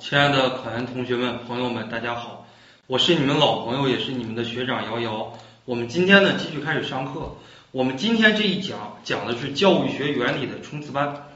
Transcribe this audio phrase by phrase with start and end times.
[0.00, 2.46] 亲爱的考研同学们、朋友们，大家好，
[2.86, 5.38] 我是你们老朋友，也是你们的学长瑶瑶。
[5.66, 7.36] 我们今天呢继续开始上课。
[7.70, 11.26] 我们今天这一讲讲的是教育学原理的冲刺班。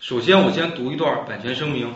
[0.00, 1.92] 首先，我先读一段版权声明：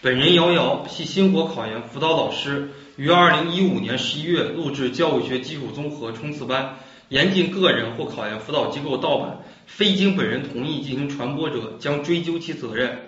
[0.00, 6.76] 本人瑶瑶系星火考研辅导老师，于二零一五年十一月录制教育学基础综合冲刺班。
[7.08, 13.05] 严禁个人或考研辅导机构盗版，非经本人同意进行传播者，将追究其责任。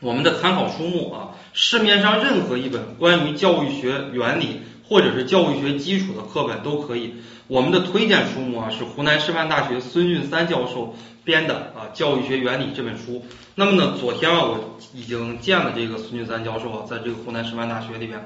[0.00, 7.14] 我们的参考书目啊，市面上任何一本关于教育学原理或者是教育学基础的课本都可以。
[7.48, 10.94] 我们的推荐书目啊，是湖南师范大学孙俊三教授
[11.24, 13.24] 编的啊《教育学原理》这本书。
[13.56, 18.24] 那么呢，昨天啊，我已经见了这个孙俊三教授啊，在这个湖南师范大学里边，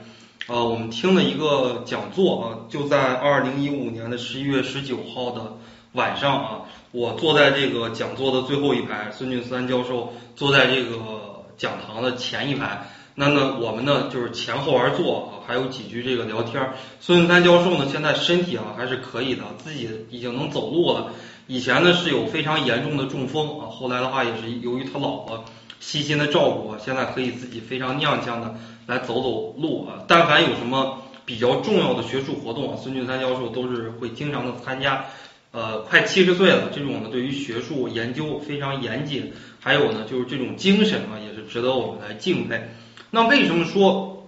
[0.49, 5.57] 呃，我们听了一个讲座啊，就在二零一五年的十一月十九号的
[5.93, 6.51] 晚上啊，
[6.91, 11.22] 我坐在这个讲座的最后一排，孙俊三教授坐在这个。
[11.57, 16.67] 讲堂的前一排，那呢，我们呢就是前后而坐啊，还有几句这个聊天。
[17.01, 21.11] 孙云三教授呢，现在身体啊还是可以的，自己已经能走路了。
[21.47, 25.45] 以前呢是有非常严重的中风啊，后来的话也是由于他老婆
[25.81, 28.55] 细心的照顾，现在可以自己非常踉跄的
[28.87, 30.05] 来走走路啊。
[30.07, 35.05] 但凡有什么比较重要的学术活动啊，孙俊三教授都是会经常的参加。
[35.53, 42.71] 呃，快七十岁了，这种呢对于学术研究非常严谨，还有呢就是这种精神啊，也是值得我们来敬佩。
[43.11, 44.27] 那为什么说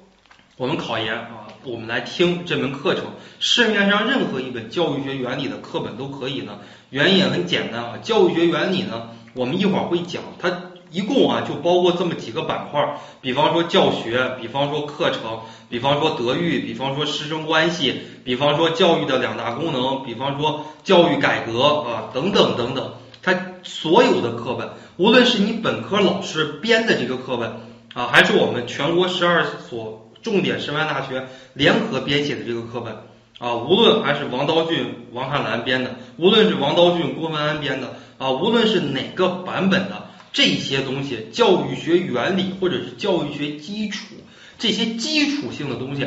[0.59, 3.05] 我们考研啊，我们来听这门课程，
[3.41, 6.59] 市面上任何一本教育学原理的课本都可以呢？
[6.91, 10.74] 原因也很简单啊，教育学原理呢，我们一会儿会讲它。
[10.95, 22.93] 一共啊就包括这么几个板块，比方说教学，比方说课程，比方说德育，比方说师生关系，比方说教育的两大功能，比方说教育改革啊等等等等。
[23.23, 23.35] 它
[23.65, 27.51] 所有的课本，无论是你本科老师编的这个课本
[27.95, 32.95] 啊，还是我们全国十二所重点师范大学联合编写的这个课本
[33.41, 40.04] 啊，无论还是王刀俊、王汉兰编的，无论是王刀俊、郭文安编的啊，无论是哪个版本的。
[40.35, 44.17] 这些东西，教育学原理或者是教育学基础，
[44.59, 46.07] 这些基础性的东西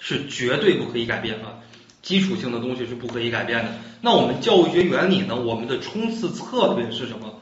[0.00, 1.62] 是绝对不可以改变啊！
[2.02, 3.70] 基础性的东西是不可以改变的。
[4.00, 5.36] 那我们教育学原理呢？
[5.36, 7.40] 我们的冲刺策略是什么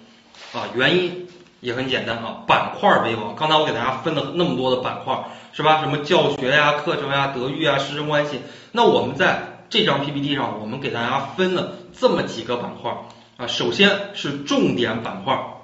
[0.53, 0.69] 啊？
[0.75, 1.27] 原因
[1.61, 3.35] 也很简单啊，板块为王。
[3.35, 5.19] 刚才我给大家分了那么多的板块，
[5.55, 5.81] 是吧？
[5.81, 8.41] 什么教学呀、课程呀、德育啊、师生关系。
[8.73, 12.95] 那我们在这张 PPT 上，我们给大家分了这么几个板块
[13.39, 13.47] 啊。
[13.47, 15.56] 首先是重点板块。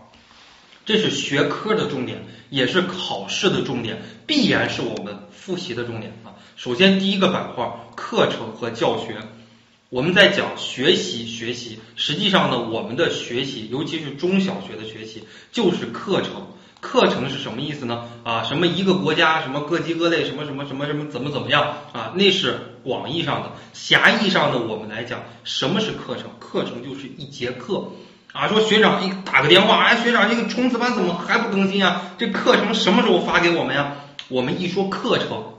[0.85, 6.35] 这是学科的重点，也是考试的重点，必然是我们复习的重点啊。
[6.57, 9.17] 首先第一个板块，课程和教学，
[9.89, 16.47] 我们在讲学习学习，实际上呢，我们的学习，尤其是中小学的学习，就是课程。
[16.81, 18.09] 课程是什么意思呢？
[18.25, 22.13] 啊，什么一个国家，什么各级各类，什么什么什么什么怎么怎么样啊？
[22.17, 26.29] 那是广义上的，狭义上的，我们来讲，什么是课程？
[26.41, 27.85] 课程就是一节课。
[28.33, 32.01] 啊，说学长，一打个电话，哎，学长，这个冲刺班怎么还不更新啊？
[32.17, 33.93] 这课程什么时候发给我们呀？
[34.29, 35.53] 我们一说课程，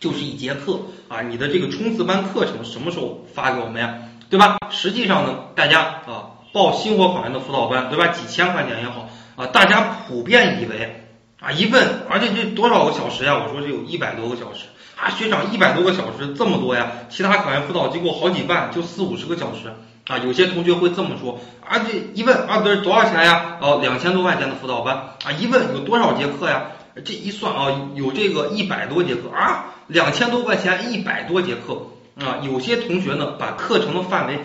[0.00, 3.98] 就是一节课啊，你的这个冲刺班课程什么时候发给我们呀？
[4.30, 4.56] 对吧？
[4.70, 8.06] 实际上呢，大家啊报星火考研的辅导班，对吧？
[8.06, 11.04] 几千块钱也好啊，大家普遍以为
[11.38, 13.42] 啊一问，而且这多少个小时呀？
[13.44, 14.64] 我说这有一百多个小时
[14.96, 16.92] 啊，学长一百多个小时这么多呀？
[17.10, 19.70] 其他考研辅导机构好几万，就四五十个小时。
[20.06, 23.58] 啊，有些同学会这么说啊，这一问啊，这多少钱呀？
[23.60, 26.66] 哦，两千多块钱的辅导班啊，一问有多少节课呀？
[27.04, 31.88] 这一算啊，有这个一百多节课啊，两千多块钱一百多节课
[32.24, 32.38] 啊。
[32.42, 34.38] 有些同学呢，把课程的范围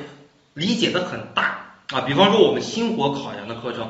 [0.56, 3.88] 理解的很大啊，比方说我们星火考研的课程，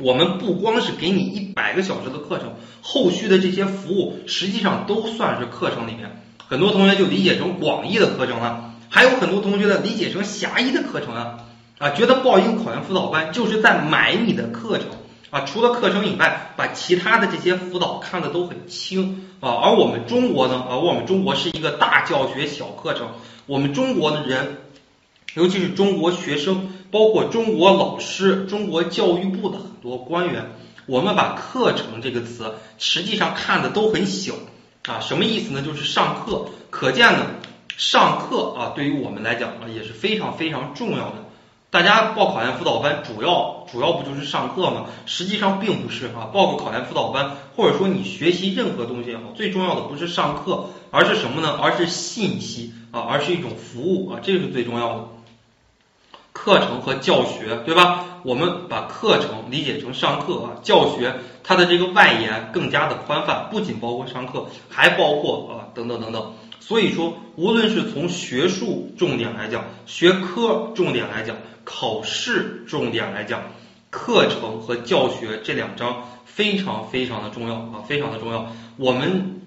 [0.00, 6.22] 我们不光是给你一百个小时的课程，后续的这些服务实际上都算是课程里面。
[6.46, 8.71] 很多同学就理解成广义的课程了。
[8.94, 11.38] 还有很多同学呢，理解成狭义的课程啊，
[11.78, 14.88] 啊，觉得报一个考研辅导班就是在买你的课程
[15.30, 19.48] 啊，除了课程以外，把其他的这些辅导看的都很轻啊。
[19.62, 23.08] 而我们中国呢，而我们中国是一个大教学小课程，
[23.46, 24.58] 我们中国的人，
[25.32, 30.50] 尤其是中国学生，包括中国老师、中国教育部的很多官员，
[30.84, 34.34] 我们把课程这个词实际上看的都很小
[34.86, 35.00] 啊。
[35.00, 35.62] 什么意思呢？
[35.62, 37.24] 就是上课，可见呢。
[37.82, 41.14] 上课啊，对于我们来讲啊，也是非常非常重要的。
[41.68, 44.84] 大家报考研辅导班，主要主要不就是上课吗？
[45.04, 51.58] 实际上并不是啊，报个考研辅导班，或者说你学习任何东西也好，最重要的不是上课，而是什么呢？
[51.60, 55.04] 而是信息啊，而是一种服务啊，这个是最重要的。
[56.32, 58.04] 课程和教学，对吧？
[58.22, 66.32] 我们把课程理解成上课啊，教学它的这个外延更加的宽泛，不仅包括上课，还包括啊等等等等。
[66.64, 73.42] 所以说，无论是从学术重点来讲，学科重点来讲，考试重点来讲，
[73.90, 78.52] 课程和教学这两章非常非常的重要啊，非常的重要。
[78.76, 79.40] 我们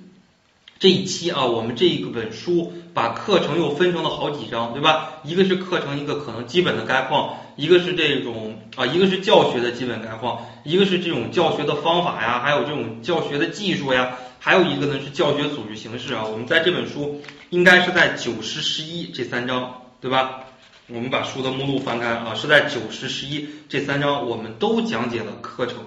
[0.77, 5.21] 这一期啊，我们这一本书把课程又分成了好几章，对吧？
[5.23, 16.24] 一个是课程一个可能基本的概况，一个是这种啊，一个是教学的基本概况，一个是这种教学的方法呀，还有这种教学的技术呀，还有一个呢是教学组织形式啊。
[16.24, 17.19] 我们在这本书
[17.50, 20.42] 应该是在九十十一这三章，对吧？
[20.88, 25.77] 我们把书的目录翻开啊，是在九十十一这三章，我们都讲解了课程。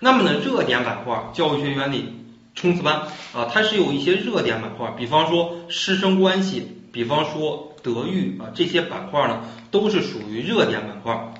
[0.00, 2.16] 那么呢，热点板块教育学原理。
[2.56, 3.02] 冲刺班
[3.32, 11.32] 啊，它是有一些热点板块，比方说师生关系，比方说德育啊，这些板块呢都是属于热点板块，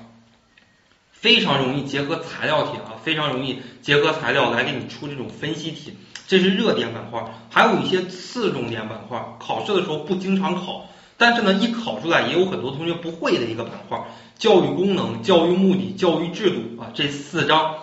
[1.11, 5.97] 非常容易结合材料题啊，非常容易结合材料来给你出这种分析题，
[6.31, 7.21] 这是热点板块。
[7.49, 10.85] 还有一些次重点板块，考试的时候不经常考，
[11.17, 14.01] 但是呢一考出来也有很多同学不会的一个板块，
[14.37, 17.75] 教育功能、教育目的、教育制度啊，这四章。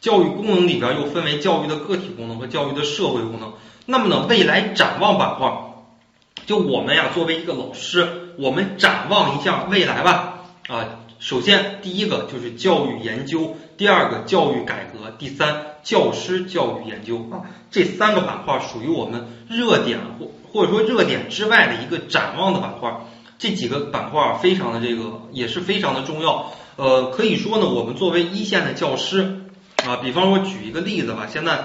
[0.00, 3.52] 教育功能里边又分为教育的个体功能和教育的社会功能。
[3.84, 5.52] 那么呢，未来展望板块，
[6.46, 10.38] 就我们呀作为一个老师，我们展望一下未来吧。
[10.68, 10.86] 啊，
[11.20, 22.90] 首先第一个就是教育研究，第二个教育改革，第三教师教育研究啊，这三个板块属于我们热点或或者说热点之外的一个展望的板块。
[23.38, 26.52] 这几个板块非常的这个也是非常的重要。
[26.76, 29.42] 呃，可以说呢，我们作为一线的教师。
[29.86, 31.58] 啊，比方说举一个例子吧，现在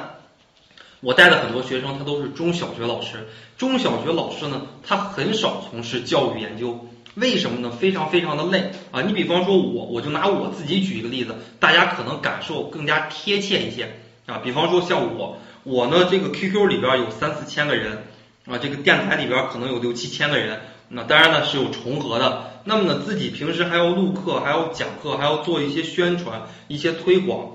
[1.02, 3.28] 我带的很多学生，他都是中小学老师。
[3.58, 7.72] 中小学老师呢，他很少从事教育研究，为什么呢？
[7.72, 9.02] 非常非常的累啊！
[9.02, 13.96] 你比方说我，我就拿我自己举一个例子，大家可能感受更加贴切一些
[14.26, 14.40] 啊。
[14.44, 18.04] 比方说像我，我呢这个 QQ 里边有三四千个人
[18.46, 20.60] 啊，这个电台里边可能有六七千个人，
[20.90, 22.52] 那当然呢是有重合的。
[22.66, 27.52] 那么呢，自己平时还要录课，还要讲课，还要做一些宣传、一些推广。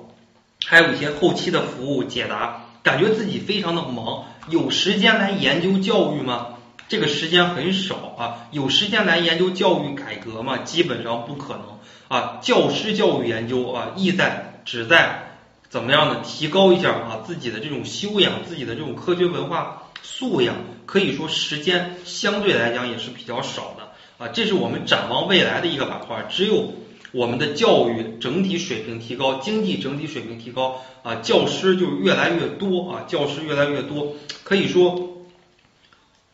[0.66, 6.48] 还有一些后期的服务解答，感觉自己非常的忙，有时间来研究教育吗？
[6.90, 8.48] 这个时间很少啊。
[8.50, 10.58] 有时间来研究教育改革吗？
[10.58, 11.78] 基本上不可能
[12.08, 12.40] 啊。
[12.42, 15.38] 教师教育研究啊，意在旨在
[15.68, 16.20] 怎么样呢？
[16.24, 20.56] 提高一下啊自己的这种修养，自己的这种科学文化素养。
[20.84, 24.28] 可以说时间相对来讲也是比较少的啊。
[24.34, 26.74] 这是我们展望未来的一个板块，只有。
[27.12, 34.14] 我们的教育整体水平提高，经济整体水平提高啊，教师就越来越多啊，教师越来越多，
[34.44, 35.19] 可以说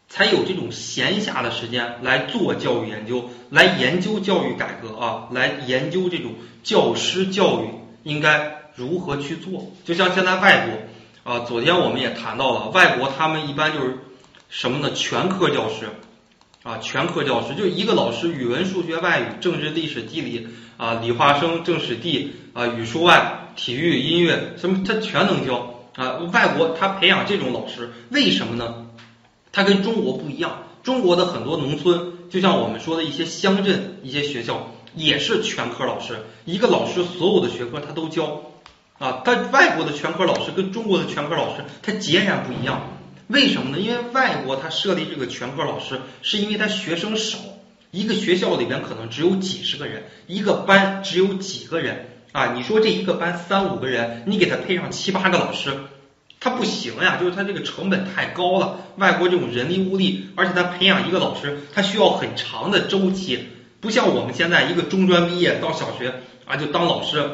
[0.09, 6.33] 才有这种闲暇的时间来做教育研究，来研究教育改革啊，来研究这种
[6.63, 7.69] 教师教育
[8.03, 9.73] 应该如何去做。
[9.85, 13.99] 就像现在外国啊，昨天我们也谈到了，外国他们一般就是
[14.49, 14.93] 什么呢？
[14.93, 15.89] 全科教师
[16.63, 20.49] 啊，全科教师就一个老师，语文、数学、外语、政治、历史、地理。
[20.79, 26.19] 啊，理化生、政史地啊，语数外、体育、音乐，什么他全能教啊。
[26.35, 28.86] 外国他培养这种老师，为什么呢？
[29.57, 30.65] 他跟中国不一样。
[30.83, 38.53] 中国的很多农村，就像我们说的一些乡镇、一些学校，也是全科老师，一个老师所有的学科他都教
[38.99, 39.23] 啊。
[39.25, 42.83] 但外国的全科老师跟中国的全科老师他截然不一样。
[43.29, 43.79] 为什么呢？
[43.79, 47.39] 因为外国他设立这个全科老师，是因为他学生少。
[47.93, 52.53] 一个学校里边可能只有几十个人，一个班只有几个人啊！
[52.53, 55.71] 你说这一个班三五个人，你给他配上七八个老师，
[56.47, 58.79] 他不行呀，就是他这个成本太高了。
[58.99, 63.41] 外国这种人力物力，而且他培养一个老师，他需要很长的周期，
[63.81, 67.33] 不像我们现在一个中专毕业到小学啊就当老师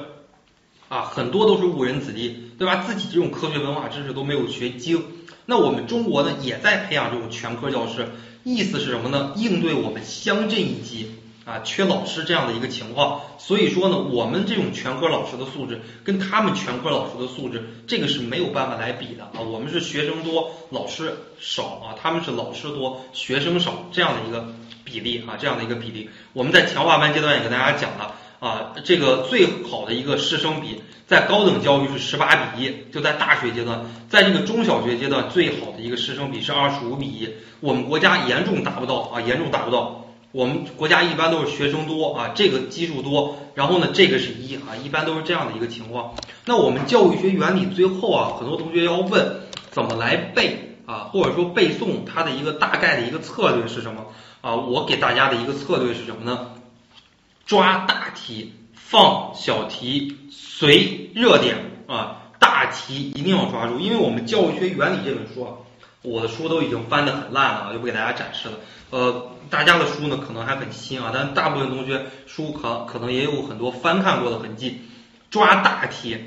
[0.89, 2.77] 啊，很多都是误人子弟，对吧？
[2.87, 5.05] 自己这种科学文化知识都没有学精。
[5.45, 8.09] 那我们中国呢，也在培养这种全科教师。
[8.45, 9.35] 意思是什么呢？
[9.37, 11.11] 应对我们乡镇一级
[11.45, 19.41] 啊缺老师这样的一个情况，所以说呢，我们这种全科老师的素质跟他们全科老师的素质，这个是没有办法来比的啊。
[19.41, 24.47] 我们是学生多，老师少啊，他们是老师多，学生少这样的一个
[24.85, 26.09] 比例啊，这样的一个比例。
[26.33, 37.29] 我们在强化班阶段也跟大家讲了啊，这个最好的一个师生比，在高等教育是十八比一，就在大学阶段，在这个中小学阶段最好的一个师生比是二十五比一。
[37.61, 40.02] 我们国家严重达不到啊，严重达不到。
[40.33, 46.15] 我们国家一般都是学生多啊，这个基数多，然后呢，这个是一啊，一般都是这样的一个情况。
[46.47, 54.07] 那我们教育学原理最后啊，很多同学要问怎么来背啊， 或者说背诵它的一个大概的一个策略是什么
[54.41, 54.57] 啊？
[54.57, 56.53] 我给大家的一个策略是什么呢？
[57.45, 65.53] 抓大题，放小题，随热点啊，大题一定要抓住，因为我们教育学原理这本书啊，
[66.03, 68.55] 我的书都已经翻得很烂了，就不给大家展示了。
[68.91, 74.83] 呃，大家的书呢可能还很新啊，但大部分同学书可可能也有很多翻看过的痕迹。
[75.31, 76.19] 抓大题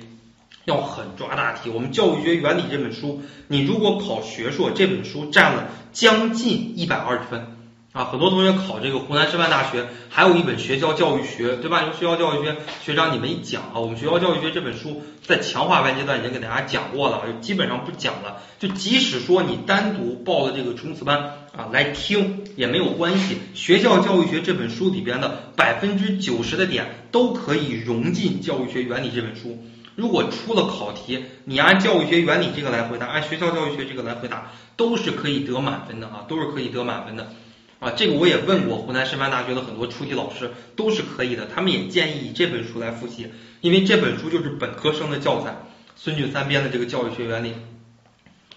[0.64, 1.70] 要狠抓大题。
[1.70, 7.55] 我们教育学原理这本书，你如果考学硕，这本书占了将近一百二十分。
[7.96, 11.84] 啊，很多同学考这个湖南师范大学，还有一本学校教育学，对吧？
[11.84, 18.42] 因为学校教育学学长你们一讲啊，我们学校教育学这本书在强化班阶段已经给大家讲过了，就基本上不讲了。
[18.60, 21.20] 就即使说你单独报的这个冲刺班
[21.56, 29.58] 啊来听也没有关系，学校教育学这本书里边的百分之九十的点都可以融进教育学原理这本书。
[29.96, 37.30] 如果出了考题，你按教育学原理这个来回答，按学校教育学这个来回答，都是可以得满分的啊，都是可以得满分的。
[37.80, 41.46] 啊，这个我也问过湖南师范大学的很多出题老师，都是可以的。
[41.54, 43.28] 他们也建议以这本书来复习，
[43.62, 45.56] 因为这本书就是本科生的教材，
[45.96, 47.54] 孙俊三编的这个教育学原理。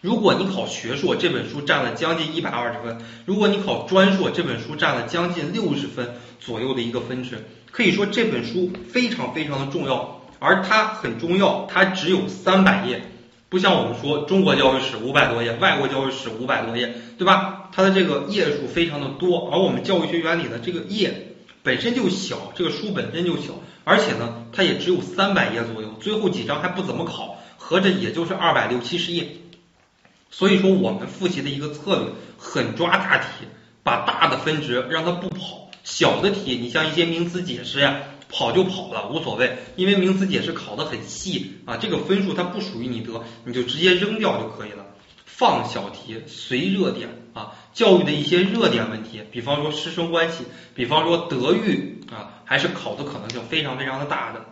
[0.00, 2.96] 如果你考学硕，这本书占了将近一百二十分；
[3.26, 7.44] 如果你考专硕，这本书占了将近六十分左右的一个分值。
[7.72, 13.02] 可以说这本书非常非常的重要，而它很重要，它只有三百页。
[13.50, 17.70] 不像我们说中国教育史五百多页，外国教育史五百多页，对吧？
[17.72, 29.26] 它的这个页数非常的多，而我们教育学原理的这个页本身就小，这个书本身就小，而且呢，它也只有三百页左右，最后几章还不怎么考，合着也就是二百六七十页。
[30.30, 33.46] 所以说，我们复习的一个策略，狠抓大题，
[33.82, 38.02] 把大的分值让它不跑，小的题，你像一些名词解释呀。
[38.30, 44.84] 跑就跑了，无所谓，因为名词解释考得很细啊，这个分数它不属于你得，你就直接扔掉就可以了。
[45.24, 50.44] 放小题，随热点啊，教育的一些热点问题，比方说师生关系，
[50.74, 54.44] 比方说德育啊，还是考的可能性非常非常的大的。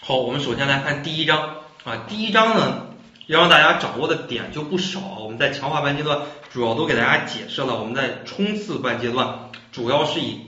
[0.00, 2.88] 好，我们首先来看第一章啊，第一章呢
[3.26, 6.20] 要让大家掌握的点就不少，我们在强化班阶段
[6.52, 9.50] 主要都给大家解释了，我们在冲刺班阶段。
[9.74, 10.38] 主要是以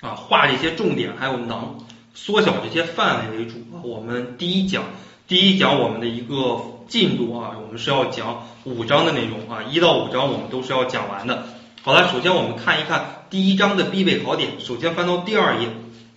[0.00, 1.84] 啊画这些重点，还有囊
[2.14, 3.84] 缩小这些范围为主啊。
[3.84, 4.84] 我们第一讲，
[5.28, 11.44] 第一讲我们的一个进度啊，我们是要讲五章的内容啊，一到五章我们都是要讲完的。
[11.82, 14.52] 好了，首先我们看一看第一章的必备考点。
[14.60, 15.68] 首先翻到第二页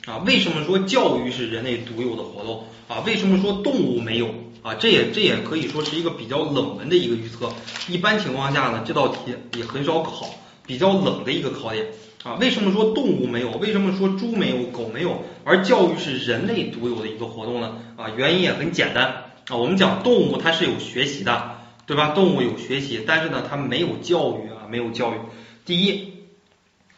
[0.06, 3.04] 啊，为什么说教育是人类独有的活动啊？
[3.06, 4.76] 为什么说动物没有啊？
[4.76, 7.52] 这也这也可以说是一个比较冷门的一个预测。
[7.90, 10.30] 一般情况下呢，这道题也很少考，
[10.66, 11.86] 比较冷的一个考点。
[12.26, 13.52] 啊，为什么说动物没有？
[13.52, 14.64] 为什么说猪没有？
[14.72, 15.22] 狗没有？
[15.44, 17.78] 而教育是人类独有的一个活动呢？
[17.98, 19.06] 啊，原因也很简单
[19.48, 22.14] 啊，我们讲动物它是有学习的，对吧？
[22.16, 25.18] 动物有学习，但是呢，它没有教育啊，没有教育。
[25.66, 26.14] 第一，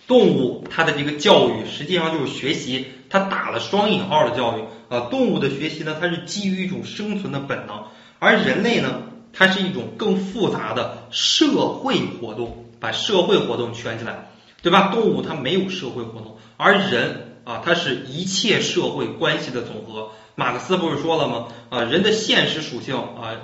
[0.08, 5.10] 动物它的这个教育实际上就是学习，它打了双引号的教育啊。
[5.12, 7.84] 动物的学习呢，它是基于一种生存的本能，
[8.20, 9.02] 而人类呢，
[9.34, 14.30] 它是一种更复杂的社会活动，把社会活动圈起来。
[14.62, 14.90] 对吧？
[14.94, 20.12] 动物它没有社会活动，而人啊，它是一切社会关系的总和。
[20.36, 21.48] 马克思不是说了吗？
[21.70, 23.36] 啊，人的现实属性啊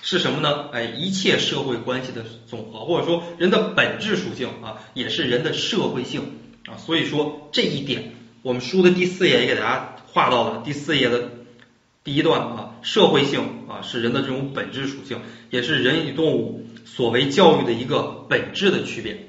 [0.00, 0.68] 是什么呢？
[0.72, 6.76] 哎，一切社会关系的总和，或者说人的本质属性啊，也是人的社会性啊。
[6.76, 10.62] 所以说这一点，我们书的第四页也给大家画到了。
[10.64, 11.30] 第四页的
[12.02, 19.28] 第一段啊，社会性啊是人的这种本质属性，也是人与动物所为教育的一个本质的区别。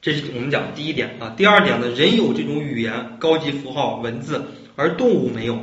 [0.00, 4.44] 这是我们讲的第一点啊，第二点呢，人有这种语言、高级符号、文字，
[4.76, 5.58] 而动物没有。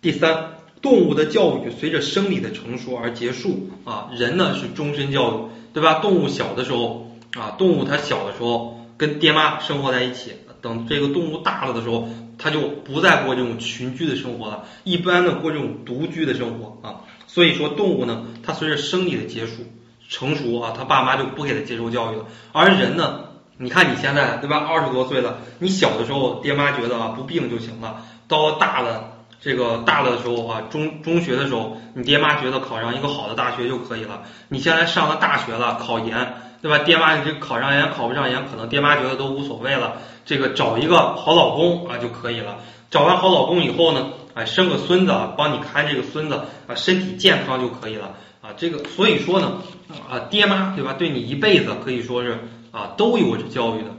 [0.00, 5.94] 第三，动物的教育随着生理的成熟而结束啊，人呢是终身教育，对吧？
[5.94, 12.08] 动物小的时候啊，动物它小的时候跟爹妈生活在一起，等这个动物大了的时候，
[12.38, 17.00] 它就不再过这种群居的生活了，一般的过这种独居的生活啊。
[17.26, 19.64] 所以说，动物呢，它随着生理的结束、
[20.08, 23.24] 成熟啊，他爸妈就不给他接受教育了，而人呢。
[23.58, 24.58] 你看你现在对吧？
[24.58, 34.22] 二十多岁了，你小的时候爹妈觉得啊不病就行了，到了大了这个大了的时候啊，中中学的时候，你爹妈觉得考上一个好的大学就可以了。
[34.48, 36.78] 你现在上了大学了，考研对吧？
[36.84, 39.94] 爹妈你这考上研考不上研，可能爹妈觉得都无所谓了。
[40.24, 42.58] 这个找一个好老公啊就可以了。
[42.90, 48.50] 找完好老公以后呢，哎生个孙子啊帮你看这个孙子啊身体健康就可以了啊。
[48.56, 49.62] 这个所以说呢
[50.10, 50.94] 啊爹妈对吧？
[50.98, 52.38] 对你一辈子可以说是。
[52.76, 53.96] 啊，都有着教育的。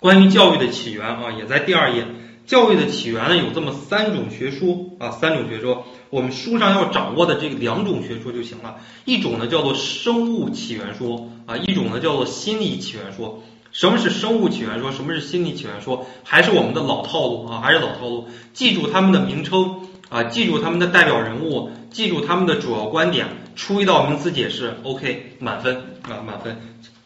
[0.00, 2.06] 关于教育的起源啊，也在第二页。
[2.46, 5.84] 教育的起源呢，有这么三种学说啊，三种学说。
[6.08, 8.76] 我们书上要掌握的这两种学说就行了。
[9.04, 13.42] 一种呢叫做生物起源说啊，一种呢叫做心理起源说。
[13.72, 14.90] 什么是生物起源说？
[14.90, 16.06] 什么是心理起源说？
[16.24, 17.60] 还是我们的老套路啊？
[17.60, 18.28] 还是老套路？
[18.54, 26.56] 记住他们的名称啊，记住他们的代表人物，记住他们的主要观点，出一道名词解释，OK，满分啊，满分，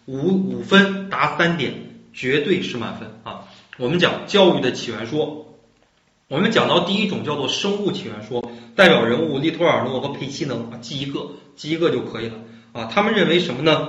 [0.07, 1.75] 五五分答三点，
[2.13, 3.49] 绝对是满分啊。
[3.79, 5.57] 我们讲教育的起源说，
[6.29, 12.35] 我们讲到第一种叫做生物起源说，代表人物利托尔诺和佩西能啊，记一个，记一个就可以了
[12.73, 12.85] 啊。
[12.87, 13.89] 他们认为什么呢？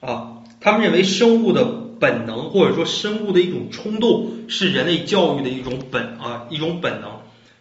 [0.00, 1.88] 啊，他们认为生物的。
[2.00, 7.10] 本能或者说生物的一种冲动是人类教育的一种本啊一种本能，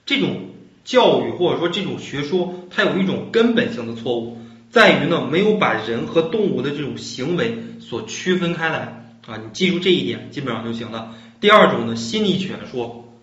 [0.05, 0.49] 这种
[0.83, 4.37] 教育或者说这种学说，它有一种根本性的错误，
[4.69, 11.15] 在于呢没有把人和动物的这种行为所区分开来啊，你记住这一点基本上就行了。
[11.39, 13.13] 第二种呢心理学说，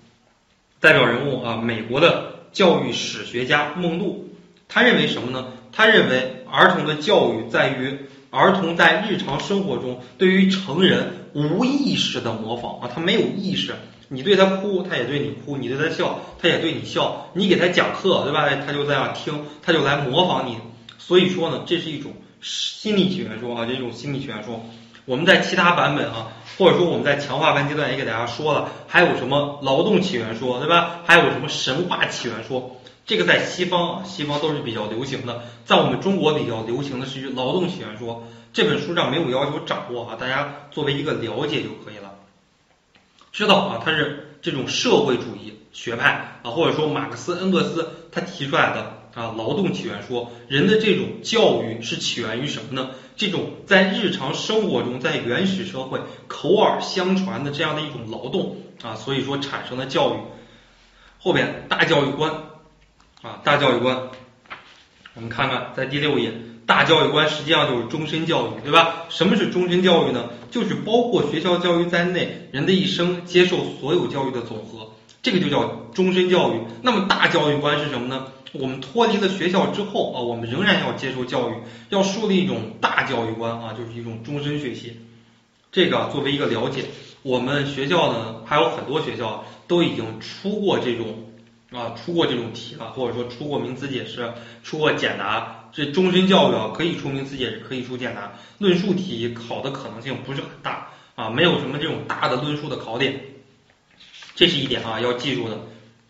[0.81, 4.31] 代表人物啊美国的教育史学家孟杜，
[4.69, 5.47] 他认为什么呢？
[5.73, 7.99] 他认为儿童的教育在于。
[8.37, 13.77] 儿童在日常生活中对于成人无意识的模仿啊，他没有意识，
[14.09, 17.31] 你对他哭，他也对你哭；你对他笑，他也对你笑。
[17.35, 18.49] 你给他讲课，对吧？
[18.67, 20.57] 他就在那听，他就来模仿你。
[21.06, 24.64] 所以说呢，这是一种心理学说啊，这种心理学说。
[25.06, 31.00] 我们在其他版本啊，或者说我们在强化班阶段也给大家说了，还有什么劳动起源说，对吧？
[31.04, 32.80] 还有什么神话起源说。
[33.04, 38.26] 这个在西方，西方都是比较流行的，在我们中国比较流行的是劳动起源说。
[38.54, 42.14] 这本书上没有要求掌握啊，大家作为一个了解就可以了。
[43.30, 52.90] 知道啊，它是这种社会主义学派啊，或者说马克思恩格斯他提出来的啊劳动起源说，人的这种教育是起源于什么呢？
[53.16, 60.18] 这种在日常生活中，在原始社会口耳相传的这样的一种劳动啊，所以说产生的教育。
[61.18, 62.33] 后边大教育观。
[63.23, 64.11] 啊，大教育观，
[65.14, 66.30] 我们看看在第六页，
[66.66, 69.06] 大教育观实际上就是终身教育，对吧？
[69.08, 70.28] 什么是终身教育呢？
[70.50, 76.60] 就是包括学校教育在内，人的一生接受所有教育的总和，这个就叫终身教育。
[76.82, 78.26] 那么大教育观是什么呢？
[78.54, 81.54] 我们脱离了学校之后啊，我们仍然要接受教育，
[81.90, 84.97] 要树立一种大教育观啊，就是一种终身学习。
[85.71, 86.84] 这个作为一个了解，
[87.23, 91.06] 我们学校呢还有很多学校都已经出过这种。
[91.73, 95.69] 啊，出过这种题了，或者说出过名词解释，出过简答。
[95.73, 98.32] 这终身教育啊，可以出名词解释，可以出简答。
[98.58, 100.86] 论述题考的可能性不是很大
[101.17, 103.21] 啊，没有什么这种大的论述的考点。
[104.36, 105.58] 这是一点啊，要记住的。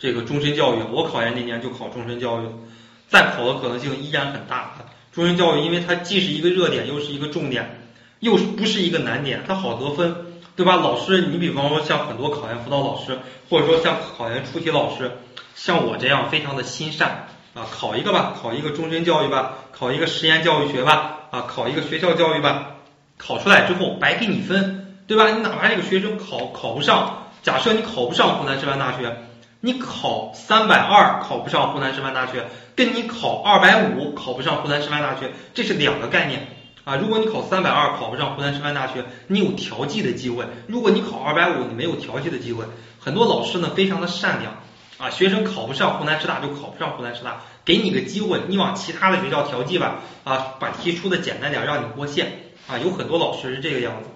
[0.05, 2.45] 这个终身教育，我考研那年就考终身教育，
[3.09, 4.75] 再考的可能性依然很大。
[5.11, 7.89] 终身教育，因为它既是一个热点，又是一个重点，
[8.21, 10.15] 又不是一个难点，它好得分，
[10.57, 10.77] 对吧？
[10.77, 15.11] 老师，你比方说像很多考研辅导老师，或者说像考研出题老师。
[15.55, 22.75] 像我这样非常的心善啊，考一个吧，考一个终身教育吧，考一个实验教育学吧，啊，考一个学校教育吧，
[23.17, 25.31] 考出来之后白给你分，对吧？
[25.31, 29.17] 你哪怕这个学生考考不上，假设你考不上湖南师范大学，
[29.65, 32.45] 你考三百二考不上湖南师范大学，
[32.77, 36.49] 跟你考二百五考不上湖南师范大学，这是两个概念
[36.85, 36.97] 啊。
[36.97, 42.67] 如果你考三百二考不上湖南师范大学，你有调剂的机会；如果你考二百五，你没有调剂的机会。
[43.01, 44.53] 很多老师呢，非常的善良。
[44.99, 54.11] 啊，学生考不上湖南师大就考不上湖南师大，给你个机会，你往其他的学校调剂吧，啊，把题出的简单点，让你过线，啊，有很多老师是这个样子。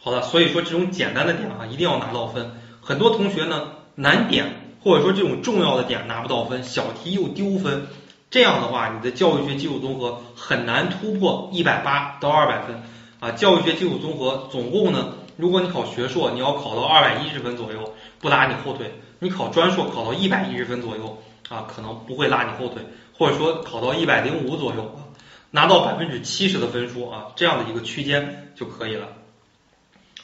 [0.00, 2.52] 好的，所以说这种简单的点啊，一定要拿到分。
[2.80, 4.46] 很多同学呢，难点
[4.84, 7.88] 或者说这种重要的点拿不到分，小题又丢分，
[8.30, 12.80] 这样的话，你的教育学基础综合很难突破一百八到二百分。
[13.18, 18.92] 啊，教育学基础综合总共呢，如果你考学硕，你要考到二百一十分左右，不拉你后腿。
[19.18, 22.82] 你考专硕考到一百一十分左右啊，可能不会拉你后腿，
[23.16, 25.08] 或者说考到一百零五左右啊，
[25.50, 29.08] 拿到百分之七十的分数啊，这样的一个区间就可以了。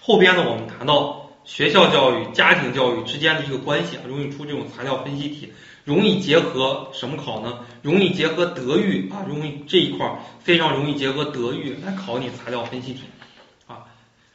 [0.02, 5.52] 后边呢，我们谈到学校教育、家庭教育之间的一个关系啊，容易出这种材料分析题，
[5.84, 7.60] 容易结合什么考呢？
[7.82, 13.00] 容易结合德育啊，容易这一块非常容易结合德育来考你材料分析题
[13.66, 13.84] 啊。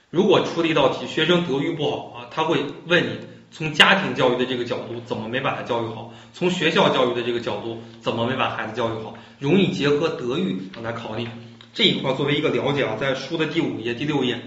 [0.09, 3.19] 如果出了一道题，学生德育不好啊，他会问你。
[3.49, 6.13] 从家庭教育的这个角度，怎么没把他教育好？
[6.33, 9.13] 从学校教育的这个角度，怎么没把孩子教育好？
[9.39, 11.29] 容易结合德育来考你
[11.73, 14.37] 这一块，作为一个了解啊，在书的第五页、第六页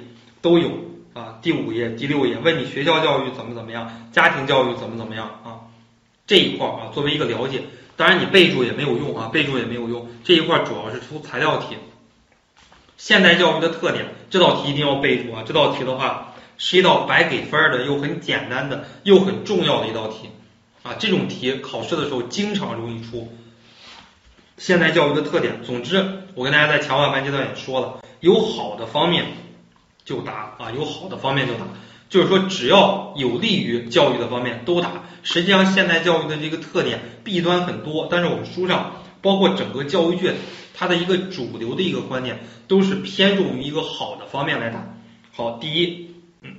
[0.43, 0.71] 都有
[1.15, 1.39] 啊。
[1.43, 5.61] 第五页、第六页问你学校教育怎么怎么样，家庭教育怎么怎么样啊？
[6.27, 7.63] 这一块啊，作为一个了解，
[7.97, 10.09] 当然你备注也没有用啊，备注也没有用。
[10.25, 11.77] 这一块主要是出材料题，
[12.97, 15.43] 现代教育的特点，这道题一定要备注啊。
[15.47, 16.27] 这道题的话。
[16.63, 20.29] 是一道白给分的又很简单的又很重要的一道题
[20.83, 20.93] 啊！
[20.99, 23.33] 这种题考试的时候经常容易出。
[24.59, 29.25] 现代教育的特点，总之我跟大家在强化班阶段也说了，有好的方面，
[30.11, 31.61] 就打啊，有好的方面就打，
[32.09, 35.05] 就是说只要有利于教育的方面都打。
[35.23, 40.35] 实际上现代教育的这个特点弊端很多，但是我们书上包括整个教育卷，
[40.75, 44.85] 它的一个主流的一个观点都是偏重于一个好的方面来打。
[45.33, 46.11] 好，第一，
[46.43, 46.57] 嗯，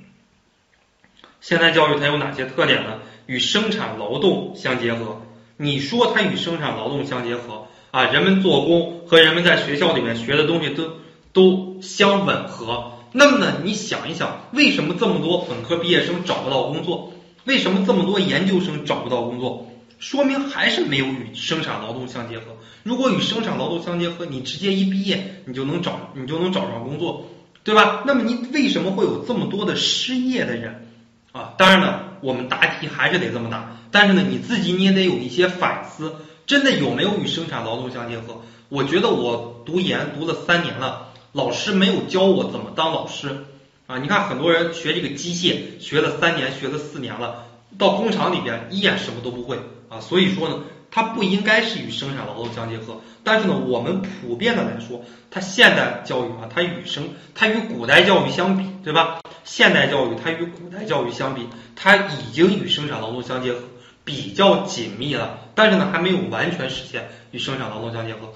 [1.41, 2.99] 现代教育它有哪些特点呢？
[3.25, 5.21] 与生产劳动相结合。
[5.57, 8.05] 你说它与生产劳动相结合啊？
[8.05, 10.93] 人们做工和人们在学校里面学的东西都
[11.33, 12.93] 都相吻合。
[13.13, 17.11] 那么呢，你想一想，为什么这么多本科毕业生找不到工作？
[17.43, 19.67] 为什么这么多研究生找不到工作？
[19.99, 22.45] 说明还是没有与生产劳动相结合。
[22.83, 27.27] 如果与生产劳动相结合，你直接一毕业你就能找你就能找上工作，
[27.63, 28.03] 对吧？
[28.05, 30.87] 那么你为什么会有这么多的失业的人
[31.31, 31.53] 啊？
[31.57, 33.77] 当然了，我们答题还是得这么答。
[33.91, 36.15] 但是呢，你自己你也得有一些反思，
[36.47, 38.41] 真的有没有与生产劳动相结合？
[38.69, 41.10] 我觉得我读研读了三年了。
[41.33, 43.45] 老师没有教我怎么当老师
[43.87, 43.97] 啊！
[43.99, 47.45] 你看很多人学这个机械，学了三年，学了四年了，
[47.77, 50.01] 到工厂里边依然什么都不会啊！
[50.01, 50.59] 所以说呢，
[50.91, 52.99] 它不应该是与生产劳动相结合。
[53.23, 59.21] 但是呢，我们普遍的来说，它现代教育啊，它与生它与古代教育相比，对吧？
[59.45, 63.59] 现代教育它与古代教育相比，它已经与生产劳动相结合，
[64.03, 65.39] 比较紧密了。
[65.55, 68.33] 但是呢，还没有完全实现与生产劳动相结合。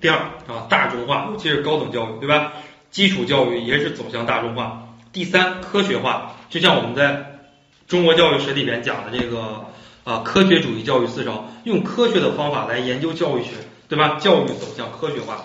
[0.00, 2.52] 第二啊，大众化，尤其是高等教育，对吧？
[2.90, 4.94] 基础教育也是走向大众化。
[5.12, 7.40] 第三，科学化，就像我们在
[7.86, 9.66] 中国教育史里边讲的这个
[10.04, 13.50] 啊，科学主义教育思潮，用科学的方法来研究教育学，
[13.88, 14.18] 对吧？
[14.18, 15.44] 教育走向科学化。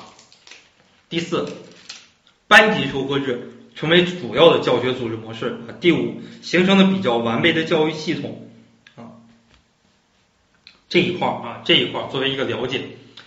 [1.10, 1.48] 第四，
[2.48, 5.58] 班级授课制成为主要的教学组织模式。
[5.82, 8.48] 第五，形成了比较完备的教育系统
[8.96, 9.18] 啊。
[10.88, 12.82] 这一块儿啊，这一块儿作为一个了解。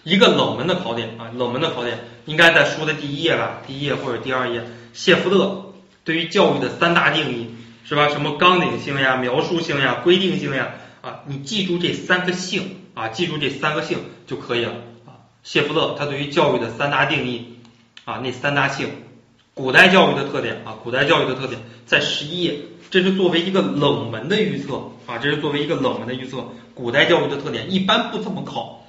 [0.06, 4.62] 一个冷门的考点啊，冷门的考点应该在书的第一页吧，第一页或者第二页。
[4.92, 7.50] 谢弗勒对于教育的三大定义
[7.82, 8.08] 是吧？
[8.08, 14.74] 什么纲领性呀、描述性呀、规定性呀啊，你记住这三个性啊，记住这三个性就可以了
[15.06, 15.26] 啊。
[15.42, 17.56] 谢弗勒他对于教育的三大定义
[18.04, 18.88] 啊，那三大性，
[19.54, 22.54] 古代教育的特点啊，古代教育的特点在十一页，
[22.90, 28.85] 这是作为一个冷门的预测啊，这是作为一个冷门的预测，古代教育的特点一般不怎么考。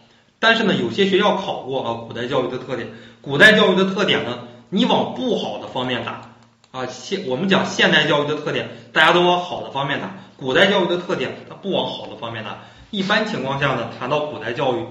[0.48, 2.88] 但是呢，有些学校考过啊，古代教育的特点。
[3.20, 6.22] 古代教育的特点呢，你往不好的方面打
[6.72, 6.86] 啊。
[6.86, 10.16] 现我们讲现代教育的特点，大家都往好的方面打。
[10.38, 12.60] 古代教育的特点，它不往好的方面打。
[12.92, 14.86] 一般情况下呢，谈到古代教育，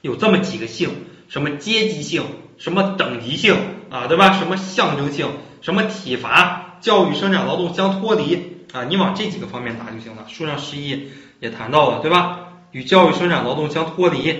[0.00, 0.88] 有这么几个性：
[1.28, 2.24] 什么阶级性，
[2.56, 3.58] 什么等级性
[3.90, 4.32] 啊，对吧？
[4.32, 5.28] 什么象征性，
[5.60, 8.84] 什么体罚，教育生产劳动相脱离啊。
[8.84, 10.24] 你往这几个方面打就行了。
[10.28, 12.45] 书上十一也谈到了，对吧？
[12.72, 14.34] 与教育生产劳动相脱离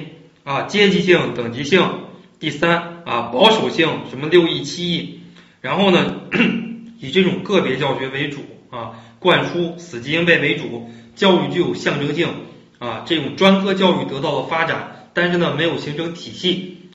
[0.45, 1.83] 啊，阶级性、等级性。
[2.39, 5.21] 第三啊，保守性，什么六艺、七艺。
[5.61, 6.21] 然后呢，
[7.01, 12.29] 以这种个别教学为主啊，灌输死记硬背为主，教育具有象征性
[12.79, 13.05] 啊。
[13.07, 16.77] 这种专科教育得到了发展，但是呢，没有形成体系